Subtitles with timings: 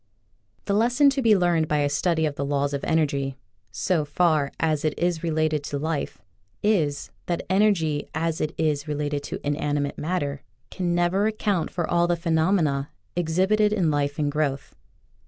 [0.65, 3.35] The lesson to be learned by a study of the laws of energy—
[3.89, 6.19] so far as it is related to life—
[6.79, 10.41] is, that energy as it is related to inanimate matter
[10.71, 14.73] can never account for all the phe nomena exhibited in life and growth.